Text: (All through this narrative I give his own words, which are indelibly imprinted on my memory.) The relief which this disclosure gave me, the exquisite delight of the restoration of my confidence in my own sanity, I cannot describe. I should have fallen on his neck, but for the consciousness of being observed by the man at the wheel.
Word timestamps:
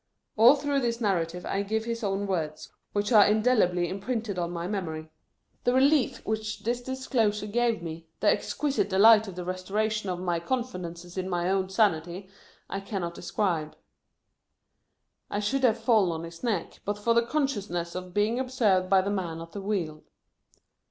(All 0.35 0.55
through 0.55 0.79
this 0.79 0.99
narrative 0.99 1.45
I 1.45 1.61
give 1.61 1.85
his 1.85 2.03
own 2.03 2.25
words, 2.25 2.71
which 2.91 3.11
are 3.11 3.23
indelibly 3.27 3.87
imprinted 3.87 4.39
on 4.39 4.49
my 4.49 4.67
memory.) 4.67 5.11
The 5.63 5.75
relief 5.75 6.25
which 6.25 6.63
this 6.63 6.81
disclosure 6.81 7.45
gave 7.45 7.83
me, 7.83 8.07
the 8.19 8.27
exquisite 8.27 8.89
delight 8.89 9.27
of 9.27 9.35
the 9.35 9.45
restoration 9.45 10.09
of 10.09 10.19
my 10.19 10.39
confidence 10.39 11.05
in 11.19 11.29
my 11.29 11.51
own 11.51 11.69
sanity, 11.69 12.27
I 12.67 12.79
cannot 12.79 13.13
describe. 13.13 13.75
I 15.29 15.39
should 15.39 15.63
have 15.63 15.77
fallen 15.77 16.13
on 16.13 16.23
his 16.23 16.41
neck, 16.41 16.79
but 16.83 16.97
for 16.97 17.13
the 17.13 17.21
consciousness 17.27 17.93
of 17.93 18.11
being 18.11 18.39
observed 18.39 18.89
by 18.89 19.01
the 19.01 19.11
man 19.11 19.39
at 19.39 19.51
the 19.51 19.61
wheel. 19.61 20.03